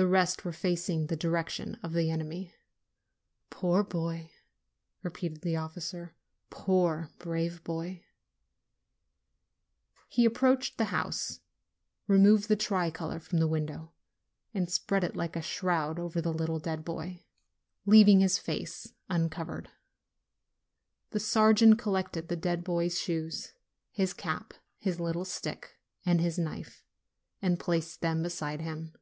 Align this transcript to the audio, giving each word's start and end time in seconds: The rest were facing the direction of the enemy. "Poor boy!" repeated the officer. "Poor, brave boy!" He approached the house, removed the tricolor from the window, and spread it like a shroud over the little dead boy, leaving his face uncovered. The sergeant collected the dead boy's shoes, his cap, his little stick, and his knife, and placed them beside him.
The 0.00 0.06
rest 0.06 0.44
were 0.44 0.52
facing 0.52 1.08
the 1.08 1.16
direction 1.16 1.76
of 1.82 1.92
the 1.92 2.08
enemy. 2.08 2.54
"Poor 3.50 3.82
boy!" 3.82 4.30
repeated 5.02 5.40
the 5.42 5.56
officer. 5.56 6.14
"Poor, 6.50 7.10
brave 7.18 7.64
boy!" 7.64 8.04
He 10.08 10.24
approached 10.24 10.78
the 10.78 10.94
house, 10.94 11.40
removed 12.06 12.46
the 12.46 12.54
tricolor 12.54 13.18
from 13.18 13.40
the 13.40 13.48
window, 13.48 13.92
and 14.54 14.70
spread 14.70 15.02
it 15.02 15.16
like 15.16 15.34
a 15.34 15.42
shroud 15.42 15.98
over 15.98 16.20
the 16.20 16.32
little 16.32 16.60
dead 16.60 16.84
boy, 16.84 17.24
leaving 17.84 18.20
his 18.20 18.38
face 18.38 18.92
uncovered. 19.10 19.68
The 21.10 21.18
sergeant 21.18 21.76
collected 21.80 22.28
the 22.28 22.36
dead 22.36 22.62
boy's 22.62 23.00
shoes, 23.00 23.52
his 23.90 24.12
cap, 24.12 24.54
his 24.78 25.00
little 25.00 25.24
stick, 25.24 25.76
and 26.06 26.20
his 26.20 26.38
knife, 26.38 26.84
and 27.42 27.58
placed 27.58 28.00
them 28.00 28.22
beside 28.22 28.60
him. 28.60 28.92